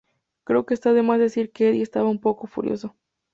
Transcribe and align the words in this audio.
Creo 0.47 0.65
que 0.65 0.73
está 0.73 0.93
de 0.93 1.03
más 1.03 1.19
decir 1.19 1.51
que 1.51 1.69
Eddie 1.69 1.83
estaba 1.83 2.09
un 2.09 2.19
poco 2.19 2.47
furioso". 2.47 2.95